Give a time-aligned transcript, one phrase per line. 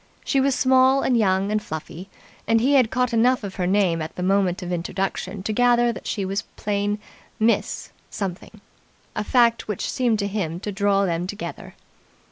[0.25, 2.09] She was small and young and fluffy,
[2.47, 5.93] and he had caught enough of her name at the moment of introduction to gather
[5.93, 6.97] that she was plain
[7.39, 8.61] "Miss" Something
[9.15, 11.75] a fact which seemed to him to draw them together.